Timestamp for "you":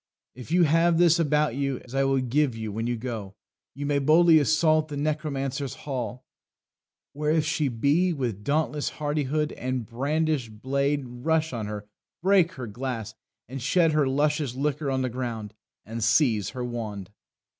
0.51-0.63, 1.55-1.77, 2.55-2.71, 2.87-2.97, 3.75-3.85